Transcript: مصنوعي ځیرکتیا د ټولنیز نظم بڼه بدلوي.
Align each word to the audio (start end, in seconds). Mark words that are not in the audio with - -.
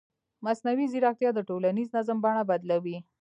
مصنوعي 0.45 0.85
ځیرکتیا 0.91 1.29
د 1.35 1.39
ټولنیز 1.49 1.87
نظم 1.95 2.17
بڼه 2.23 2.43
بدلوي. 2.49 2.97